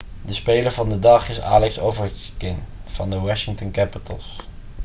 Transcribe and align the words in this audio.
de 0.21 0.33
speler 0.33 0.71
van 0.71 0.89
de 0.89 0.99
dag 0.99 1.29
is 1.29 1.41
alex 1.41 1.79
ovechkin 1.79 2.57
van 2.85 3.09
de 3.09 3.19
washington 3.19 3.71
capitals 3.71 4.35